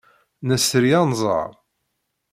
[0.47, 1.51] Nesri anẓar.